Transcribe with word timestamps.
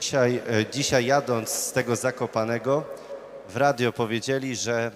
Dzisiaj, 0.00 0.42
e, 0.48 0.66
dzisiaj 0.72 1.06
jadąc 1.06 1.48
z 1.48 1.72
tego 1.72 1.96
Zakopanego 1.96 2.84
w 3.48 3.56
radio 3.56 3.92
powiedzieli, 3.92 4.56
że 4.56 4.90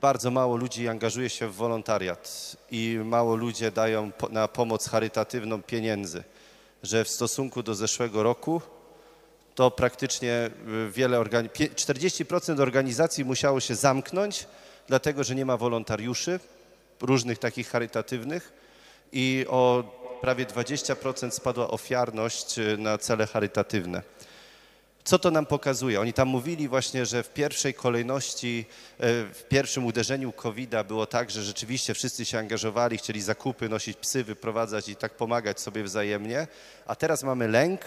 bardzo 0.00 0.30
mało 0.30 0.56
ludzi 0.56 0.88
angażuje 0.88 1.30
się 1.30 1.48
w 1.48 1.54
wolontariat 1.54 2.56
i 2.70 3.00
mało 3.04 3.36
ludzie 3.36 3.70
dają 3.70 4.10
na 4.30 4.48
pomoc 4.48 4.88
charytatywną 4.88 5.62
pieniędzy, 5.62 6.24
że 6.82 7.04
w 7.04 7.08
stosunku 7.08 7.62
do 7.62 7.74
zeszłego 7.74 8.22
roku 8.22 8.60
to 9.54 9.70
praktycznie 9.70 10.50
y, 10.88 10.90
wiele 10.90 11.18
organi- 11.18 11.48
pie- 11.48 11.74
40% 11.74 12.60
organizacji 12.60 13.24
musiało 13.24 13.60
się 13.60 13.74
zamknąć, 13.74 14.46
dlatego 14.88 15.24
że 15.24 15.34
nie 15.34 15.44
ma 15.46 15.56
wolontariuszy 15.56 16.40
różnych 17.00 17.38
takich 17.38 17.68
charytatywnych 17.68 18.52
i 19.12 19.46
o 19.48 19.84
prawie 20.20 20.46
20% 20.46 21.30
spadła 21.30 21.68
ofiarność 21.68 22.58
y, 22.58 22.78
na 22.78 22.98
cele 22.98 23.26
charytatywne. 23.26 24.02
Co 25.06 25.18
to 25.18 25.30
nam 25.30 25.46
pokazuje? 25.46 26.00
Oni 26.00 26.12
tam 26.12 26.28
mówili 26.28 26.68
właśnie, 26.68 27.06
że 27.06 27.22
w 27.22 27.28
pierwszej 27.32 27.74
kolejności, 27.74 28.66
e, 28.98 29.06
w 29.24 29.44
pierwszym 29.48 29.86
uderzeniu 29.86 30.32
COVID-a 30.32 30.84
było 30.84 31.06
tak, 31.06 31.30
że 31.30 31.42
rzeczywiście 31.42 31.94
wszyscy 31.94 32.24
się 32.24 32.38
angażowali, 32.38 32.98
chcieli 32.98 33.22
zakupy, 33.22 33.68
nosić 33.68 33.96
psy, 33.96 34.24
wyprowadzać 34.24 34.88
i 34.88 34.96
tak 34.96 35.16
pomagać 35.16 35.60
sobie 35.60 35.82
wzajemnie, 35.82 36.46
a 36.86 36.94
teraz 36.96 37.22
mamy 37.22 37.48
lęk 37.48 37.80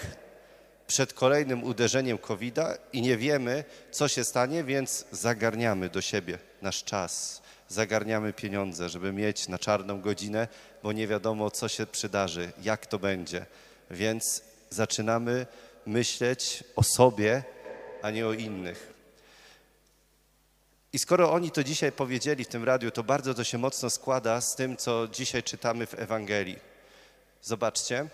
przed 0.88 1.14
kolejnym 1.14 1.64
uderzeniem 1.64 2.17
COVID-a 2.17 2.77
i 2.94 3.02
nie 3.02 3.17
wiemy, 3.17 3.64
co 3.91 4.08
się 4.08 4.23
stanie, 4.23 4.64
więc 4.64 5.05
zagarniamy 5.11 5.89
do 5.89 6.02
siebie 6.02 6.39
nasz 6.61 6.84
czas, 6.84 7.41
zagarniamy 7.70 8.34
pieniądze, 8.34 8.90
żeby 8.90 9.14
mieć 9.14 9.48
na 9.48 9.59
czarną 9.59 10.02
godzinę, 10.02 10.48
bo 10.84 10.91
nie 10.91 11.08
wiadomo, 11.08 11.52
co 11.52 11.68
się 11.68 11.86
przydarzy, 11.86 12.52
jak 12.62 12.86
to 12.86 13.00
będzie. 13.00 13.45
Więc 13.92 14.42
zaczynamy 14.70 15.45
myśleć 15.86 16.64
o 16.76 16.84
sobie, 16.84 17.44
a 18.02 18.12
nie 18.12 18.28
o 18.28 18.34
innych. 18.34 18.94
I 20.94 21.00
skoro 21.00 21.31
oni 21.31 21.52
to 21.52 21.64
dzisiaj 21.64 21.92
powiedzieli 21.92 22.44
w 22.44 22.48
tym 22.48 22.64
radiu, 22.64 22.92
to 22.92 23.03
bardzo 23.03 23.34
to 23.34 23.44
się 23.44 23.58
mocno 23.58 23.89
składa 23.89 24.42
z 24.42 24.56
tym, 24.56 24.78
co 24.78 25.08
dzisiaj 25.08 25.44
czytamy 25.44 25.86
w 25.86 25.94
Ewangelii. 25.94 26.59
Zobaczcie, 27.42 28.08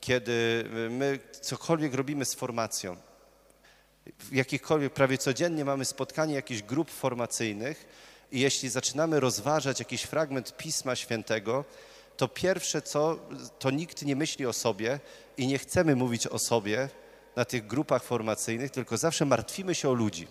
kiedy 0.00 0.64
my 0.90 1.18
cokolwiek 1.40 1.94
robimy 1.94 2.24
z 2.24 2.34
formacją, 2.34 2.96
jakichkolwiek, 4.32 4.92
prawie 4.92 5.18
codziennie 5.18 5.64
mamy 5.64 5.84
spotkanie 5.84 6.34
jakichś 6.34 6.62
grup 6.62 6.90
formacyjnych 6.90 7.86
i 8.34 8.40
jeśli 8.40 8.68
zaczynamy 8.68 9.20
rozważać 9.20 9.78
jakiś 9.78 10.02
fragment 10.02 10.56
Pisma 10.56 10.96
Świętego, 10.96 11.64
to 12.16 12.28
pierwsze 12.28 12.82
co, 12.82 13.18
to 13.58 13.70
nikt 13.70 14.02
nie 14.02 14.16
myśli 14.16 14.46
o 14.46 14.52
sobie 14.52 15.00
i 15.36 15.46
nie 15.46 15.58
chcemy 15.58 15.96
mówić 15.96 16.26
o 16.26 16.38
sobie 16.38 16.88
na 17.36 17.44
tych 17.44 17.66
grupach 17.66 18.02
formacyjnych, 18.02 18.70
tylko 18.70 18.96
zawsze 18.96 19.24
martwimy 19.24 19.74
się 19.74 19.88
o 19.88 19.92
ludzi 19.92 20.26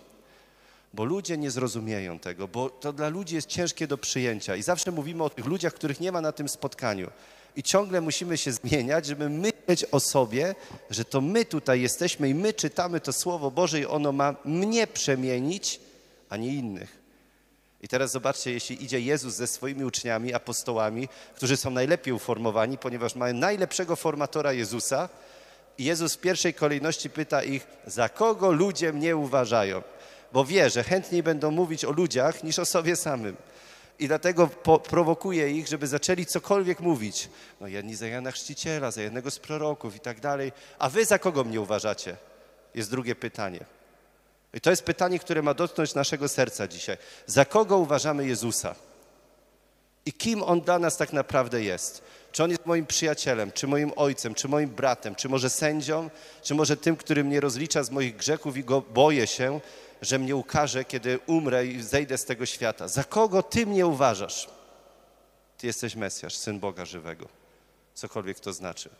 bo 0.94 1.04
ludzie 1.04 1.36
nie 1.36 1.50
zrozumieją 1.50 2.18
tego, 2.18 2.48
bo 2.48 2.70
to 2.70 2.92
dla 2.92 3.08
ludzi 3.08 3.34
jest 3.34 3.48
ciężkie 3.48 3.86
do 3.86 3.98
przyjęcia. 3.98 4.56
I 4.56 4.62
zawsze 4.62 4.90
mówimy 4.90 5.24
o 5.24 5.30
tych 5.30 5.46
ludziach, 5.46 5.74
których 5.74 6.00
nie 6.00 6.12
ma 6.12 6.20
na 6.20 6.32
tym 6.32 6.48
spotkaniu. 6.48 7.10
I 7.56 7.62
ciągle 7.62 8.00
musimy 8.00 8.38
się 8.38 8.52
zmieniać, 8.52 9.06
żeby 9.06 9.28
myśleć 9.28 9.84
o 9.92 10.00
sobie, 10.00 10.54
że 10.90 11.04
to 11.04 11.20
my 11.20 11.44
tutaj 11.44 11.80
jesteśmy 11.80 12.28
i 12.28 12.34
my 12.34 12.52
czytamy 12.52 13.00
to 13.00 13.12
Słowo 13.12 13.50
Boże 13.50 13.80
i 13.80 13.86
ono 13.86 14.12
ma 14.12 14.34
mnie 14.44 14.86
przemienić, 14.86 15.80
a 16.28 16.36
nie 16.36 16.54
innych. 16.54 17.03
I 17.84 17.88
teraz 17.88 18.10
zobaczcie, 18.10 18.52
jeśli 18.52 18.84
idzie 18.84 19.00
Jezus 19.00 19.34
ze 19.34 19.46
swoimi 19.46 19.84
uczniami, 19.84 20.34
apostołami, 20.34 21.08
którzy 21.36 21.56
są 21.56 21.70
najlepiej 21.70 22.14
uformowani, 22.14 22.78
ponieważ 22.78 23.14
mają 23.14 23.34
najlepszego 23.34 23.96
formatora 23.96 24.52
Jezusa, 24.52 25.08
i 25.78 25.84
Jezus 25.84 26.14
w 26.14 26.20
pierwszej 26.20 26.54
kolejności 26.54 27.10
pyta 27.10 27.42
ich, 27.42 27.66
za 27.86 28.08
kogo 28.08 28.52
ludzie 28.52 28.92
mnie 28.92 29.16
uważają? 29.16 29.82
Bo 30.32 30.44
wie, 30.44 30.70
że 30.70 30.84
chętniej 30.84 31.22
będą 31.22 31.50
mówić 31.50 31.84
o 31.84 31.92
ludziach 31.92 32.44
niż 32.44 32.58
o 32.58 32.64
sobie 32.64 32.96
samym. 32.96 33.36
I 33.98 34.06
dlatego 34.06 34.46
prowokuje 34.88 35.50
ich, 35.50 35.68
żeby 35.68 35.86
zaczęli 35.86 36.26
cokolwiek 36.26 36.80
mówić. 36.80 37.28
No 37.60 37.66
jedni 37.66 37.94
za 37.94 38.06
Jana 38.06 38.30
Chrzciciela, 38.30 38.90
za 38.90 39.02
jednego 39.02 39.30
z 39.30 39.38
proroków 39.38 39.96
i 39.96 40.00
tak 40.00 40.20
dalej. 40.20 40.52
A 40.78 40.90
wy 40.90 41.04
za 41.04 41.18
kogo 41.18 41.44
mnie 41.44 41.60
uważacie? 41.60 42.16
Jest 42.74 42.90
drugie 42.90 43.14
pytanie. 43.14 43.73
I 44.54 44.60
to 44.60 44.70
jest 44.70 44.82
pytanie, 44.82 45.18
które 45.18 45.42
ma 45.42 45.54
dotknąć 45.54 45.94
naszego 45.94 46.28
serca 46.28 46.68
dzisiaj. 46.68 46.96
Za 47.26 47.44
kogo 47.44 47.78
uważamy 47.78 48.26
Jezusa? 48.26 48.74
I 50.06 50.12
kim 50.12 50.42
On 50.42 50.60
dla 50.60 50.78
nas 50.78 50.96
tak 50.96 51.12
naprawdę 51.12 51.62
jest? 51.62 52.02
Czy 52.32 52.44
On 52.44 52.50
jest 52.50 52.66
moim 52.66 52.86
przyjacielem, 52.86 53.52
czy 53.52 53.66
moim 53.66 53.92
ojcem, 53.96 54.34
czy 54.34 54.48
moim 54.48 54.68
bratem, 54.68 55.14
czy 55.14 55.28
może 55.28 55.50
sędzią, 55.50 56.10
czy 56.42 56.54
może 56.54 56.76
tym, 56.76 56.96
który 56.96 57.24
mnie 57.24 57.40
rozlicza 57.40 57.82
z 57.82 57.90
moich 57.90 58.16
grzechów 58.16 58.56
i 58.56 58.64
go 58.64 58.80
boję 58.80 59.26
się, 59.26 59.60
że 60.02 60.18
mnie 60.18 60.36
ukaże, 60.36 60.84
kiedy 60.84 61.18
umrę 61.26 61.66
i 61.66 61.82
zejdę 61.82 62.18
z 62.18 62.24
tego 62.24 62.46
świata. 62.46 62.88
Za 62.88 63.04
kogo 63.04 63.42
Ty 63.42 63.66
mnie 63.66 63.86
uważasz? 63.86 64.48
Ty 65.58 65.66
jesteś 65.66 65.96
Mesjasz, 65.96 66.36
Syn 66.36 66.60
Boga 66.60 66.84
żywego. 66.84 67.28
Cokolwiek 67.94 68.40
to 68.40 68.52
znaczy. 68.52 68.90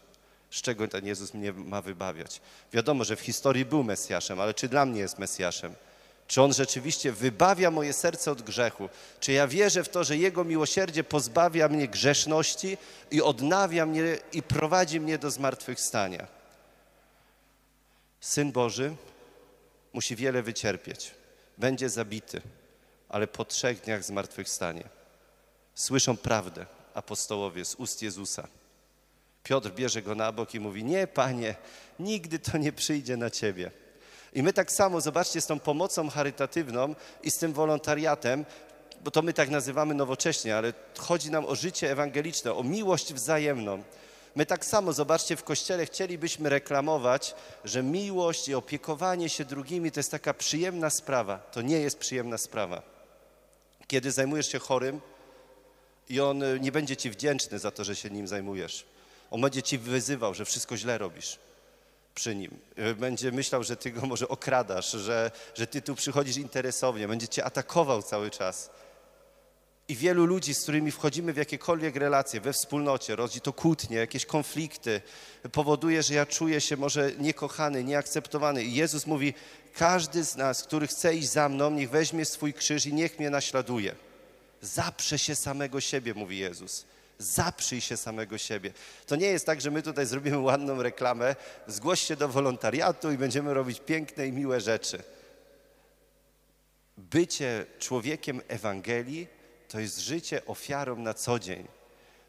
Z 0.55 0.63
czego 0.63 0.89
ten 0.89 1.07
Jezus 1.07 1.35
mnie 1.35 1.53
ma 1.53 1.83
wybawiać? 1.83 2.41
Wiadomo, 2.73 3.05
że 3.05 3.17
w 3.17 3.21
historii 3.21 3.65
był 3.65 3.85
Mesjaszem, 3.85 4.41
ale 4.41 4.55
czy 4.55 4.69
dla 4.69 4.87
mnie 4.87 5.01
jest 5.01 5.19
Mesjaszem? 5.19 5.75
Czy 6.27 6.43
On 6.43 6.53
rzeczywiście 6.53 7.13
wybawia 7.13 7.71
moje 7.71 7.93
serce 7.93 8.31
od 8.31 8.43
grzechu? 8.43 8.89
Czy 9.21 9.33
ja 9.33 9.49
wierzę 9.49 9.85
w 9.85 9.89
to, 9.89 10.05
że 10.05 10.17
Jego 10.17 10.45
miłosierdzie 10.45 11.05
pozbawia 11.05 11.69
mnie 11.69 11.89
grzeszności 11.89 12.79
i 13.11 13.23
odnawia 13.23 13.87
mnie 13.87 14.19
i 14.33 14.43
prowadzi 14.43 15.01
mnie 15.01 15.19
do 15.19 15.31
zmartwychwstania? 15.31 16.27
Syn 18.21 18.53
Boży 18.53 18.95
musi 19.93 20.17
wiele 20.17 20.43
wycierpieć. 20.43 21.11
Będzie 21.59 21.89
zabity, 21.89 22.43
ale 23.09 23.27
po 23.27 23.45
trzech 23.45 23.81
dniach 23.81 24.05
zmartwychwstanie. 24.05 24.85
Słyszą 25.75 26.17
prawdę 26.17 26.67
apostołowie 26.95 27.65
z 27.65 27.75
ust 27.75 28.03
Jezusa. 28.03 28.49
Piotr 29.45 29.71
bierze 29.71 30.03
go 30.03 30.15
na 30.15 30.33
bok 30.33 30.55
i 30.55 30.61
mówi: 30.61 30.85
Nie, 30.85 31.07
panie, 31.07 31.55
nigdy 31.99 32.39
to 32.39 32.59
nie 32.59 32.73
przyjdzie 32.73 33.17
na 33.17 33.31
ciebie. 33.31 33.71
I 34.35 34.43
my 34.43 34.53
tak 34.53 34.73
samo, 34.73 35.01
zobaczcie, 35.01 35.41
z 35.41 35.47
tą 35.47 35.61
pomocą 35.61 36.11
charytatywną 36.11 36.95
i 37.23 37.31
z 37.31 37.39
tym 37.39 37.53
wolontariatem, 37.53 38.45
bo 39.05 39.11
to 39.11 39.23
my 39.23 39.33
tak 39.33 39.51
nazywamy 39.51 39.95
nowocześnie, 39.95 40.57
ale 40.57 40.73
chodzi 40.99 41.31
nam 41.31 41.45
o 41.45 41.55
życie 41.55 41.91
ewangeliczne, 41.91 42.55
o 42.55 42.63
miłość 42.63 43.15
wzajemną. 43.15 43.83
My 44.35 44.47
tak 44.47 44.65
samo, 44.65 44.93
zobaczcie, 44.93 45.37
w 45.37 45.45
Kościele 45.45 45.87
chcielibyśmy 45.87 46.49
reklamować, 46.49 47.35
że 47.65 47.83
miłość 47.83 48.49
i 48.49 48.55
opiekowanie 48.55 49.29
się 49.29 49.45
drugimi 49.45 49.91
to 49.93 50.01
jest 50.01 50.11
taka 50.11 50.35
przyjemna 50.35 50.91
sprawa. 50.91 51.39
To 51.39 51.63
nie 51.63 51.81
jest 51.81 51.99
przyjemna 51.99 52.39
sprawa. 52.39 52.83
Kiedy 53.87 54.13
zajmujesz 54.13 54.53
się 54.53 54.59
chorym 54.59 55.01
i 56.09 56.21
on 56.21 56.43
y, 56.43 56.61
nie 56.61 56.73
będzie 56.73 56.97
ci 56.97 57.11
wdzięczny 57.11 57.59
za 57.59 57.71
to, 57.71 57.85
że 57.85 57.97
się 57.97 58.11
nim 58.11 58.29
zajmujesz. 58.29 58.94
On 59.31 59.41
będzie 59.41 59.63
ci 59.63 59.79
wyzywał, 59.79 60.35
że 60.35 60.45
wszystko 60.45 60.77
źle 60.77 60.99
robisz 60.99 61.39
przy 62.15 62.35
nim. 62.35 62.59
Y, 62.79 62.95
Będzie 62.95 63.33
myślał, 63.33 63.65
że 63.65 63.77
ty 63.77 63.91
go 63.91 64.07
może 64.07 64.29
okradasz, 64.29 64.91
że, 64.91 65.31
że 65.55 65.67
ty 65.67 65.83
tu 65.83 65.95
przychodzisz 65.95 66.37
interesownie, 66.37 67.09
będzie 67.09 67.29
cię 67.29 67.45
atakował 67.45 68.03
cały 68.03 68.31
czas. 68.31 68.71
I 69.89 69.97
wielu 69.97 70.27
ludzi, 70.27 70.55
z 70.55 70.63
którymi 70.63 70.91
wchodzimy 70.91 71.33
w 71.33 71.37
jakiekolwiek 71.37 71.97
relacje, 71.97 72.41
we 72.41 72.53
wspólnocie, 72.53 73.17
rodzi 73.17 73.41
to 73.41 73.53
kłótnie, 73.53 73.97
jakieś 73.97 74.27
konflikty, 74.27 75.01
powoduje, 75.53 76.03
że 76.03 76.15
ja 76.15 76.27
czuję 76.27 76.61
się 76.61 76.77
może 76.77 77.13
niekochany, 77.19 77.85
nieakceptowany. 77.85 78.65
I 78.65 78.75
Jezus 78.75 79.07
mówi, 79.07 79.35
każdy 79.75 80.25
z 80.25 80.37
nas, 80.37 80.63
który 80.63 80.87
chce 80.87 81.15
iść 81.15 81.31
za 81.31 81.49
mną, 81.49 81.71
niech 81.71 81.91
weźmie 81.91 82.25
swój 82.25 82.55
krzyż 82.55 82.87
i 82.87 82.95
niech 82.95 83.19
mnie 83.19 83.31
naśladuje. 83.31 83.95
Zaprze 84.63 85.19
się 85.19 85.35
samego 85.35 85.81
siebie, 85.81 86.15
mówi 86.15 86.39
Jezus. 86.39 86.85
Zaprzyj 87.19 87.81
się 87.81 87.97
samego 87.97 88.39
siebie. 88.39 88.73
To 89.07 89.17
nie 89.17 89.27
jest 89.27 89.47
tak, 89.47 89.61
że 89.61 89.71
my 89.71 89.83
tutaj 89.83 90.07
zrobimy 90.07 90.39
ładną 90.39 90.83
reklamę, 90.83 91.37
zgłoś 91.67 92.01
się 92.01 92.17
do 92.17 92.29
wolontariatu 92.29 93.13
i 93.13 93.19
będziemy 93.19 93.55
robić 93.55 93.81
piękne 93.81 94.27
i 94.27 94.33
miłe 94.33 94.61
rzeczy. 94.61 95.03
Bycie 96.97 97.67
człowiekiem 97.79 98.41
Ewangelii 98.49 99.27
to 99.69 99.81
jest 99.81 99.99
życie 100.01 100.47
ofiarą 100.47 100.97
na 100.97 101.15
co 101.15 101.39
dzień. 101.39 101.69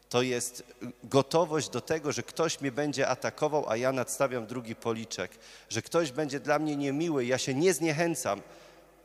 To 0.08 0.22
jest 0.22 0.62
gotowość 1.04 1.68
do 1.68 1.80
tego, 1.80 2.12
że 2.12 2.22
ktoś 2.22 2.60
mnie 2.60 2.72
będzie 2.72 3.08
atakował, 3.08 3.64
a 3.68 3.76
ja 3.76 3.92
nadstawiam 3.92 4.46
drugi 4.46 4.74
policzek. 4.74 5.30
Że 5.68 5.82
ktoś 5.82 6.12
będzie 6.12 6.40
dla 6.40 6.58
mnie 6.58 6.76
niemiły, 6.76 7.24
ja 7.24 7.38
się 7.38 7.54
nie 7.54 7.74
zniechęcam 7.74 8.40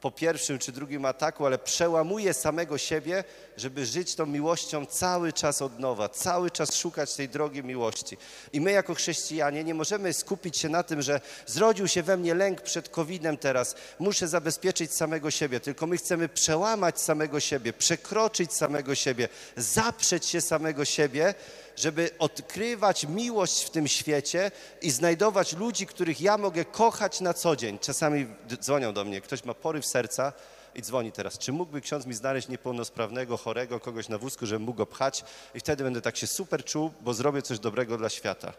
po 0.02 0.12
pierwszym 0.12 0.60
czy 0.60 0.72
drugim 0.72 1.06
ataku, 1.06 1.46
ale 1.46 1.58
przełamuję 1.58 2.34
samego 2.34 2.78
siebie, 2.78 3.24
żeby 3.58 3.86
żyć 3.86 4.16
tą 4.16 4.26
miłością 4.26 4.86
cały 4.86 5.34
czas 5.34 5.62
od 5.62 5.80
nowa, 5.80 6.10
cały 6.10 6.52
czas 6.52 6.76
szukać 6.76 7.16
tej 7.16 7.30
drogi 7.30 7.64
miłości. 7.64 8.18
I 8.54 8.62
my 8.62 8.72
jako 8.72 8.94
chrześcijanie 8.94 9.64
nie 9.64 9.74
możemy 9.74 10.14
skupić 10.14 10.58
się 10.58 10.70
na 10.70 10.84
tym, 10.84 11.02
że 11.02 11.22
zrodził 11.46 11.88
się 11.88 12.04
we 12.04 12.18
mnie 12.18 12.34
lęk 12.34 12.62
przed 12.62 12.90
COVID-em 12.90 13.38
teraz, 13.38 13.76
muszę 14.00 14.28
zabezpieczyć 14.28 14.94
samego 14.94 15.32
siebie, 15.32 15.60
tylko 15.60 15.88
my 15.88 15.98
chcemy 15.98 16.30
przełamać 16.30 17.02
samego 17.02 17.40
siebie, 17.40 17.74
przekroczyć 17.74 18.54
samego 18.54 18.96
siebie, 18.96 19.30
zaprzeć 19.58 20.26
się 20.26 20.42
samego 20.42 20.86
siebie 20.86 21.34
żeby 21.76 22.10
odkrywać 22.20 23.08
miłość 23.08 23.64
w 23.64 23.70
tym 23.70 23.88
świecie 23.88 24.52
i 24.82 24.92
znajdować 24.92 25.54
ludzi, 25.54 25.86
których 25.86 26.22
ja 26.22 26.38
mogę 26.38 26.66
kochać 26.66 27.22
na 27.22 27.34
co 27.34 27.56
dzień. 27.56 27.80
Czasami 27.80 28.28
dzwonią 28.62 28.94
do 28.94 29.06
mnie, 29.06 29.22
ktoś 29.22 29.46
ma 29.46 29.54
poryw 29.54 29.86
serca 29.86 30.34
i 30.76 30.82
dzwoni 30.82 31.12
teraz. 31.12 31.38
Czy 31.38 31.52
mógłby 31.52 31.82
ksiądz 31.82 32.06
mi 32.06 32.14
znaleźć 32.14 32.48
niepełnosprawnego, 32.48 33.38
chorego, 33.38 33.80
kogoś 33.80 34.10
na 34.10 34.18
wózku, 34.18 34.46
żebym 34.46 34.64
mógł 34.64 34.78
go 34.78 34.86
pchać 34.86 35.24
i 35.56 35.60
wtedy 35.60 35.84
będę 35.84 36.02
tak 36.02 36.18
się 36.18 36.28
super 36.28 36.66
czuł, 36.66 36.92
bo 37.02 37.14
zrobię 37.14 37.42
coś 37.42 37.60
dobrego 37.60 37.98
dla 37.98 38.10
świata. 38.10 38.54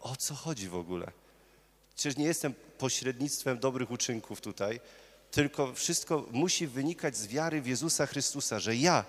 O 0.00 0.16
co 0.16 0.34
chodzi 0.34 0.68
w 0.68 0.76
ogóle? 0.76 1.06
Przecież 1.96 2.16
nie 2.16 2.24
jestem 2.24 2.54
pośrednictwem 2.78 3.58
dobrych 3.58 3.90
uczynków 3.90 4.40
tutaj, 4.40 4.80
tylko 5.30 5.72
wszystko 5.72 6.26
musi 6.30 6.66
wynikać 6.66 7.16
z 7.16 7.26
wiary 7.26 7.62
w 7.62 7.66
Jezusa 7.66 8.06
Chrystusa, 8.06 8.58
że 8.58 8.76
ja 8.76 9.04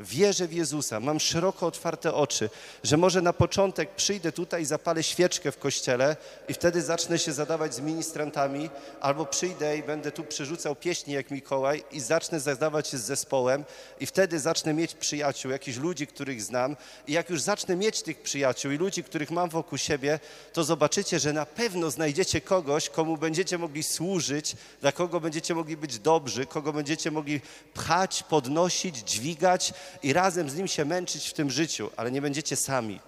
wierzę 0.00 0.48
w 0.48 0.52
Jezusa, 0.52 1.00
mam 1.00 1.20
szeroko 1.20 1.66
otwarte 1.66 2.14
oczy, 2.14 2.50
że 2.82 2.96
może 2.96 3.22
na 3.22 3.32
początek 3.32 3.94
przyjdę 3.94 4.32
tutaj 4.32 4.62
i 4.62 4.66
zapalę 4.66 5.02
świeczkę 5.02 5.52
w 5.52 5.58
kościele 5.58 6.16
i 6.48 6.54
wtedy 6.54 6.82
zacznę 6.82 7.18
się 7.18 7.32
zadawać 7.32 7.74
z 7.74 7.80
ministrantami, 7.80 8.70
albo 9.00 9.26
przyjdę 9.26 9.78
i 9.78 9.82
będę 9.82 10.12
tu 10.12 10.24
przerzucał 10.24 10.76
pieśni 10.76 11.14
jak 11.14 11.30
Mikołaj 11.30 11.84
i 11.92 12.00
zacznę 12.00 12.40
zadawać 12.40 12.88
się 12.88 12.98
z 12.98 13.02
zespołem 13.02 13.64
i 14.00 14.06
wtedy 14.06 14.40
zacznę 14.40 14.74
mieć 14.74 14.94
przyjaciół, 14.94 15.50
jakichś 15.50 15.78
ludzi, 15.78 16.06
których 16.06 16.42
znam. 16.42 16.76
I 17.06 17.12
jak 17.12 17.30
już 17.30 17.40
zacznę 17.40 17.76
mieć 17.76 18.02
tych 18.02 18.22
przyjaciół 18.22 18.72
i 18.72 18.76
ludzi, 18.76 19.04
których 19.04 19.30
mam 19.30 19.48
wokół 19.48 19.78
siebie, 19.78 20.20
to 20.52 20.64
zobaczycie, 20.64 21.18
że 21.18 21.32
na 21.32 21.46
pewno 21.46 21.90
znajdziecie 21.90 22.40
kogoś, 22.40 22.88
komu 22.88 23.16
będziecie 23.16 23.58
mogli 23.58 23.82
służyć, 23.82 24.56
dla 24.80 24.92
kogo 24.92 25.20
będziecie 25.20 25.54
mogli 25.54 25.76
być 25.76 25.98
dobrzy, 25.98 26.46
kogo 26.46 26.72
będziecie 26.72 27.10
mogli 27.10 27.40
pchać, 27.74 28.22
podnosić, 28.22 28.96
dźwigać 28.96 29.72
i 30.02 30.12
razem 30.12 30.50
z 30.50 30.56
nim 30.56 30.68
się 30.68 30.84
męczyć 30.84 31.28
w 31.28 31.32
tym 31.32 31.50
życiu, 31.50 31.90
ale 31.96 32.10
nie 32.10 32.22
będziecie 32.22 32.56
sami. 32.56 33.00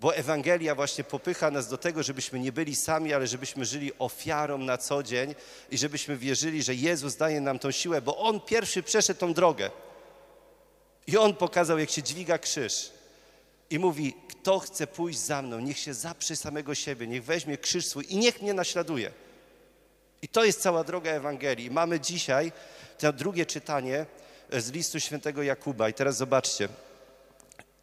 Bo 0.00 0.16
Ewangelia 0.16 0.74
właśnie 0.74 1.04
popycha 1.04 1.50
nas 1.50 1.68
do 1.68 1.78
tego, 1.78 2.02
żebyśmy 2.02 2.40
nie 2.40 2.52
byli 2.52 2.76
sami, 2.76 3.14
ale 3.14 3.26
żebyśmy 3.26 3.64
żyli 3.64 3.92
ofiarą 3.98 4.58
na 4.58 4.78
co 4.78 5.02
dzień 5.02 5.34
i 5.70 5.78
żebyśmy 5.78 6.16
wierzyli, 6.16 6.62
że 6.62 6.74
Jezus 6.74 7.16
daje 7.16 7.40
nam 7.40 7.58
tą 7.58 7.70
siłę, 7.70 8.02
bo 8.02 8.18
On 8.18 8.40
pierwszy 8.40 8.82
przeszedł 8.82 9.20
tą 9.20 9.34
drogę. 9.34 9.70
I 11.06 11.16
On 11.16 11.34
pokazał, 11.34 11.78
jak 11.78 11.90
się 11.90 12.02
dźwiga 12.02 12.38
krzyż. 12.38 12.90
I 13.70 13.78
mówi, 13.78 14.16
kto 14.28 14.58
chce 14.58 14.86
pójść 14.86 15.18
za 15.18 15.42
mną, 15.42 15.60
niech 15.60 15.78
się 15.78 15.94
zaprze 15.94 16.36
samego 16.36 16.74
siebie, 16.74 17.06
niech 17.06 17.24
weźmie 17.24 17.58
krzyż 17.58 17.86
swój 17.86 18.06
i 18.08 18.16
niech 18.16 18.42
mnie 18.42 18.54
naśladuje. 18.54 19.12
I 20.22 20.28
to 20.28 20.44
jest 20.44 20.60
cała 20.62 20.84
droga 20.84 21.10
Ewangelii. 21.10 21.70
Mamy 21.70 22.00
dzisiaj 22.00 22.52
to 22.98 23.12
drugie 23.12 23.46
czytanie 23.46 24.06
z 24.58 24.70
listu 24.70 25.00
świętego 25.00 25.42
Jakuba. 25.42 25.88
I 25.88 25.94
teraz 25.94 26.16
zobaczcie, 26.16 26.68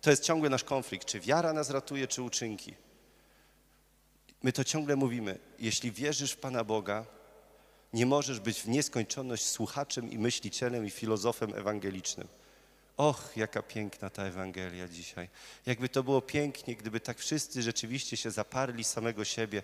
to 0.01 0.09
jest 0.09 0.23
ciągle 0.23 0.49
nasz 0.49 0.63
konflikt, 0.63 1.07
czy 1.07 1.19
wiara 1.19 1.53
nas 1.53 1.69
ratuje, 1.69 2.07
czy 2.07 2.21
uczynki. 2.21 2.73
My 4.43 4.51
to 4.51 4.63
ciągle 4.63 4.95
mówimy, 4.95 5.39
jeśli 5.59 5.91
wierzysz 5.91 6.31
w 6.31 6.37
Pana 6.37 6.63
Boga, 6.63 7.05
nie 7.93 8.05
możesz 8.05 8.39
być 8.39 8.61
w 8.61 8.67
nieskończoność 8.67 9.45
słuchaczem 9.45 10.11
i 10.11 10.17
myślicielem 10.17 10.85
i 10.85 10.89
filozofem 10.89 11.53
ewangelicznym. 11.55 12.27
Och, 12.97 13.31
jaka 13.35 13.61
piękna 13.61 14.09
ta 14.09 14.23
Ewangelia 14.23 14.87
dzisiaj. 14.87 15.29
Jakby 15.65 15.89
to 15.89 16.03
było 16.03 16.21
pięknie, 16.21 16.75
gdyby 16.75 16.99
tak 16.99 17.19
wszyscy 17.19 17.61
rzeczywiście 17.61 18.17
się 18.17 18.31
zaparli 18.31 18.83
samego 18.83 19.25
siebie 19.25 19.63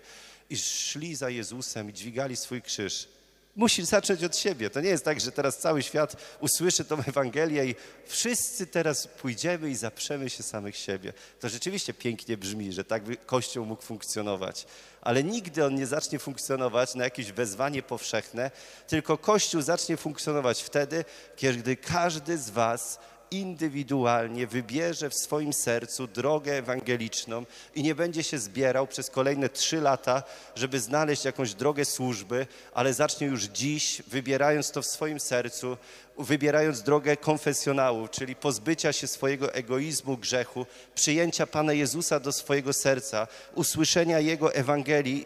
i 0.50 0.56
szli 0.56 1.14
za 1.14 1.30
Jezusem 1.30 1.90
i 1.90 1.92
dźwigali 1.92 2.36
swój 2.36 2.62
krzyż. 2.62 3.08
Musisz 3.56 3.84
zacząć 3.84 4.24
od 4.24 4.36
siebie. 4.36 4.70
To 4.70 4.80
nie 4.80 4.88
jest 4.88 5.04
tak, 5.04 5.20
że 5.20 5.32
teraz 5.32 5.58
cały 5.58 5.82
świat 5.82 6.16
usłyszy 6.40 6.84
tą 6.84 6.98
Ewangelię 6.98 7.66
i 7.66 7.74
wszyscy 8.06 8.66
teraz 8.66 9.06
pójdziemy 9.06 9.70
i 9.70 9.74
zaprzemy 9.74 10.30
się 10.30 10.42
samych 10.42 10.76
siebie. 10.76 11.12
To 11.40 11.48
rzeczywiście 11.48 11.94
pięknie 11.94 12.36
brzmi, 12.36 12.72
że 12.72 12.84
tak 12.84 13.04
by 13.04 13.16
Kościół 13.16 13.66
mógł 13.66 13.82
funkcjonować. 13.82 14.66
Ale 15.00 15.24
nigdy 15.24 15.64
on 15.64 15.74
nie 15.74 15.86
zacznie 15.86 16.18
funkcjonować 16.18 16.94
na 16.94 17.04
jakieś 17.04 17.32
wezwanie 17.32 17.82
powszechne, 17.82 18.50
tylko 18.86 19.18
Kościół 19.18 19.62
zacznie 19.62 19.96
funkcjonować 19.96 20.62
wtedy, 20.62 21.04
kiedy 21.36 21.76
każdy 21.76 22.38
z 22.38 22.50
was 22.50 22.98
indywidualnie 23.30 24.46
wybierze 24.46 25.10
w 25.10 25.14
swoim 25.14 25.52
sercu 25.52 26.06
drogę 26.06 26.58
ewangeliczną 26.58 27.44
i 27.74 27.82
nie 27.82 27.94
będzie 27.94 28.22
się 28.22 28.38
zbierał 28.38 28.86
przez 28.86 29.10
kolejne 29.10 29.48
trzy 29.48 29.80
lata, 29.80 30.22
żeby 30.54 30.80
znaleźć 30.80 31.24
jakąś 31.24 31.54
drogę 31.54 31.84
służby, 31.84 32.46
ale 32.74 32.94
zacznie 32.94 33.26
już 33.26 33.42
dziś, 33.44 34.02
wybierając 34.06 34.70
to 34.70 34.82
w 34.82 34.86
swoim 34.86 35.20
sercu, 35.20 35.76
wybierając 36.18 36.82
drogę 36.82 37.16
konfesjonału, 37.16 38.08
czyli 38.08 38.36
pozbycia 38.36 38.92
się 38.92 39.06
swojego 39.06 39.54
egoizmu, 39.54 40.16
grzechu, 40.16 40.66
przyjęcia 40.94 41.46
Pana 41.46 41.72
Jezusa 41.72 42.20
do 42.20 42.32
swojego 42.32 42.72
serca, 42.72 43.26
usłyszenia 43.54 44.20
Jego 44.20 44.54
Ewangelii, 44.54 45.24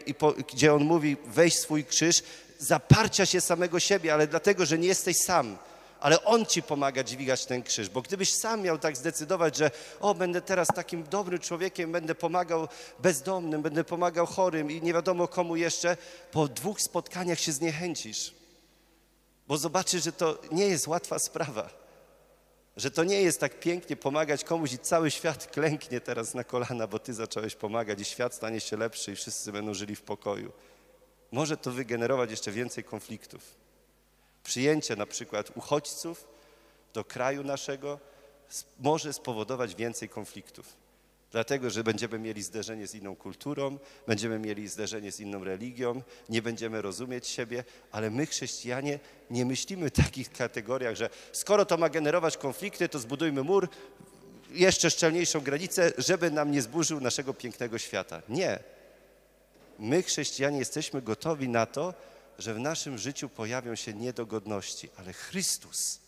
gdzie 0.53 0.73
On 0.73 0.83
mówi, 0.83 1.17
weź 1.25 1.55
swój 1.55 1.85
krzyż, 1.85 2.23
zaparcia 2.59 3.25
się 3.25 3.41
samego 3.41 3.79
siebie, 3.79 4.13
ale 4.13 4.27
dlatego, 4.27 4.65
że 4.65 4.77
nie 4.77 4.87
jesteś 4.87 5.17
sam 5.17 5.57
ale 5.99 6.23
On 6.23 6.45
ci 6.45 6.63
pomaga 6.63 7.03
dźwigać 7.03 7.45
ten 7.45 7.63
krzyż. 7.63 7.89
Bo 7.89 8.01
gdybyś 8.01 8.33
sam 8.33 8.61
miał 8.61 8.77
tak 8.77 8.97
zdecydować, 8.97 9.57
że 9.57 9.71
o, 9.99 10.15
będę 10.15 10.41
teraz 10.41 10.67
takim 10.67 11.03
dobrym 11.03 11.39
człowiekiem, 11.39 11.91
będę 11.91 12.15
pomagał 12.15 12.67
bezdomnym, 12.99 13.61
będę 13.61 13.83
pomagał 13.83 14.25
chorym 14.25 14.71
i 14.71 14.81
nie 14.81 14.93
wiadomo 14.93 15.27
komu 15.27 15.55
jeszcze, 15.55 15.97
po 16.31 16.47
dwóch 16.47 16.81
spotkaniach 16.81 17.39
się 17.39 17.51
zniechęcisz. 17.51 18.33
Bo 19.47 19.57
zobaczysz, 19.57 20.03
że 20.03 20.11
to 20.11 20.37
nie 20.51 20.67
jest 20.67 20.87
łatwa 20.87 21.19
sprawa. 21.19 21.69
Że 22.77 22.91
to 22.91 23.03
nie 23.03 23.21
jest 23.21 23.39
tak 23.39 23.59
pięknie 23.59 23.95
pomagać 23.95 24.43
komuś 24.43 24.73
i 24.73 24.79
cały 24.79 25.11
świat 25.11 25.47
klęknie 25.47 26.01
teraz 26.01 26.33
na 26.33 26.43
kolana, 26.43 26.87
bo 26.87 26.99
ty 26.99 27.13
zacząłeś 27.13 27.55
pomagać 27.55 28.01
i 28.01 28.05
świat 28.05 28.35
stanie 28.35 28.59
się 28.59 28.77
lepszy 28.77 29.11
i 29.11 29.15
wszyscy 29.15 29.51
będą 29.51 29.73
żyli 29.73 29.95
w 29.95 30.01
pokoju. 30.01 30.51
Może 31.31 31.57
to 31.57 31.71
wygenerować 31.71 32.31
jeszcze 32.31 32.51
więcej 32.51 32.83
konfliktów 32.83 33.68
przyjęcie 34.49 34.95
na 34.95 35.05
przykład 35.05 35.57
uchodźców 35.57 36.27
do 36.93 37.03
kraju 37.03 37.43
naszego 37.43 37.99
może 38.79 39.13
spowodować 39.13 39.75
więcej 39.75 40.09
konfliktów. 40.09 40.73
Dlatego, 41.31 41.69
że 41.69 41.83
będziemy 41.83 42.19
mieli 42.19 42.43
zderzenie 42.43 42.87
z 42.87 42.95
inną 42.95 43.15
kulturą, 43.15 43.77
będziemy 44.07 44.39
mieli 44.39 44.67
zderzenie 44.67 45.11
z 45.11 45.19
inną 45.19 45.43
religią, 45.43 46.01
nie 46.29 46.41
będziemy 46.41 46.81
rozumieć 46.81 47.27
siebie, 47.27 47.63
ale 47.91 48.09
my, 48.09 48.25
chrześcijanie, 48.25 48.99
nie 49.29 49.45
myślimy 49.45 49.89
w 49.89 49.93
takich 49.93 50.31
kategoriach, 50.31 50.95
że 50.95 51.09
skoro 51.31 51.65
to 51.65 51.77
ma 51.77 51.89
generować 51.89 52.37
konflikty, 52.37 52.89
to 52.89 52.99
zbudujmy 52.99 53.43
mur, 53.43 53.69
jeszcze 54.51 54.89
szczelniejszą 54.89 55.41
granicę, 55.41 55.91
żeby 55.97 56.31
nam 56.31 56.51
nie 56.51 56.61
zburzył 56.61 57.01
naszego 57.01 57.33
pięknego 57.33 57.77
świata. 57.77 58.21
Nie. 58.29 58.59
My, 59.79 60.03
chrześcijanie, 60.03 60.59
jesteśmy 60.59 61.01
gotowi 61.01 61.49
na 61.49 61.65
to, 61.65 61.93
że 62.39 62.53
w 62.53 62.59
naszym 62.59 62.97
życiu 62.97 63.29
pojawią 63.29 63.75
się 63.75 63.93
niedogodności, 63.93 64.89
ale 64.97 65.13
Chrystus 65.13 65.99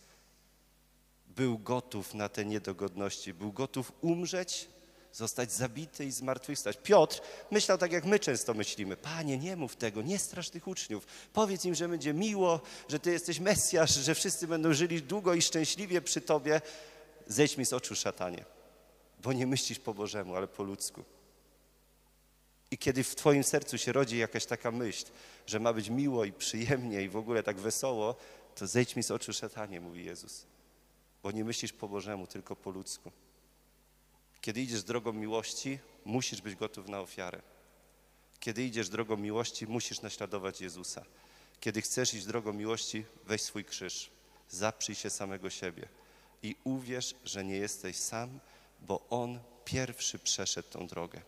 był 1.27 1.59
gotów 1.59 2.13
na 2.13 2.29
te 2.29 2.45
niedogodności, 2.45 3.33
był 3.33 3.51
gotów 3.51 3.91
umrzeć, 4.01 4.67
zostać 5.13 5.51
zabity 5.51 6.05
i 6.05 6.11
zmartwychwstać. 6.11 6.77
Piotr 6.83 7.21
myślał 7.51 7.77
tak, 7.77 7.91
jak 7.91 8.05
my 8.05 8.19
często 8.19 8.53
myślimy. 8.53 8.97
Panie, 8.97 9.37
nie 9.37 9.55
mów 9.55 9.75
tego, 9.75 10.01
nie 10.01 10.19
strasz 10.19 10.49
tych 10.49 10.67
uczniów. 10.67 11.05
Powiedz 11.33 11.65
im, 11.65 11.75
że 11.75 11.89
będzie 11.89 12.13
miło, 12.13 12.61
że 12.89 12.99
Ty 12.99 13.11
jesteś 13.11 13.39
Mesjasz, 13.39 13.95
że 13.95 14.15
wszyscy 14.15 14.47
będą 14.47 14.73
żyli 14.73 15.01
długo 15.01 15.33
i 15.33 15.41
szczęśliwie 15.41 16.01
przy 16.01 16.21
Tobie. 16.21 16.61
Zejdź 17.27 17.57
mi 17.57 17.65
z 17.65 17.73
oczu, 17.73 17.95
szatanie, 17.95 18.45
bo 19.23 19.33
nie 19.33 19.47
myślisz 19.47 19.79
po 19.79 19.93
Bożemu, 19.93 20.35
ale 20.35 20.47
po 20.47 20.63
ludzku. 20.63 21.03
I 22.71 22.77
kiedy 22.77 23.03
w 23.03 23.15
Twoim 23.15 23.43
sercu 23.43 23.77
się 23.77 23.91
rodzi 23.91 24.17
jakaś 24.17 24.45
taka 24.45 24.71
myśl, 24.71 25.05
że 25.47 25.59
ma 25.59 25.73
być 25.73 25.89
miło 25.89 26.25
i 26.25 26.33
przyjemnie 26.33 27.01
i 27.01 27.09
w 27.09 27.15
ogóle 27.15 27.43
tak 27.43 27.59
wesoło, 27.59 28.15
to 28.55 28.67
zejdź 28.67 28.95
mi 28.95 29.03
z 29.03 29.11
oczu 29.11 29.33
szatanie, 29.33 29.81
mówi 29.81 30.05
Jezus. 30.05 30.45
Bo 31.23 31.31
nie 31.31 31.43
myślisz 31.43 31.73
po 31.73 31.87
Bożemu, 31.87 32.27
tylko 32.27 32.55
po 32.55 32.69
ludzku. 32.69 33.11
Kiedy 34.41 34.61
idziesz 34.61 34.83
drogą 34.83 35.13
miłości, 35.13 35.79
musisz 36.05 36.41
być 36.41 36.55
gotów 36.55 36.87
na 36.87 36.99
ofiarę. 36.99 37.41
Kiedy 38.39 38.63
idziesz 38.63 38.89
drogą 38.89 39.17
miłości, 39.17 39.67
musisz 39.67 40.01
naśladować 40.01 40.61
Jezusa. 40.61 41.05
Kiedy 41.59 41.81
chcesz 41.81 42.13
iść 42.13 42.25
drogą 42.25 42.53
miłości, 42.53 43.05
weź 43.25 43.41
swój 43.41 43.65
krzyż, 43.65 44.11
zaprzyj 44.49 44.95
się 44.95 45.09
samego 45.09 45.49
siebie 45.49 45.87
i 46.43 46.55
uwierz, 46.63 47.15
że 47.25 47.43
nie 47.43 47.57
jesteś 47.57 47.97
sam, 47.97 48.39
bo 48.79 49.05
On 49.09 49.39
pierwszy 49.65 50.19
przeszedł 50.19 50.69
tą 50.69 50.87
drogę. 50.87 51.21